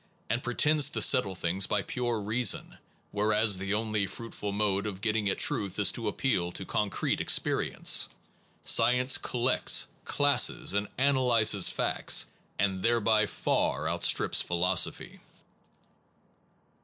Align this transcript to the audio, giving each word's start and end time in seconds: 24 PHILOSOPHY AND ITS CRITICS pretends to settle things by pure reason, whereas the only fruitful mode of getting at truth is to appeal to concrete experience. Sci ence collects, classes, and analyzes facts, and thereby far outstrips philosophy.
24 0.29 0.29
PHILOSOPHY 0.31 0.31
AND 0.31 0.39
ITS 0.39 0.43
CRITICS 0.43 0.63
pretends 0.63 0.89
to 0.89 1.07
settle 1.11 1.35
things 1.35 1.67
by 1.67 1.81
pure 1.83 2.19
reason, 2.21 2.77
whereas 3.11 3.59
the 3.59 3.75
only 3.75 4.07
fruitful 4.07 4.51
mode 4.51 4.87
of 4.87 4.99
getting 5.01 5.29
at 5.29 5.37
truth 5.37 5.77
is 5.77 5.91
to 5.91 6.07
appeal 6.07 6.51
to 6.53 6.65
concrete 6.65 7.21
experience. 7.21 8.09
Sci 8.65 8.93
ence 8.93 9.19
collects, 9.19 9.89
classes, 10.03 10.73
and 10.73 10.87
analyzes 10.97 11.69
facts, 11.69 12.31
and 12.57 12.81
thereby 12.81 13.27
far 13.27 13.87
outstrips 13.87 14.41
philosophy. 14.41 15.19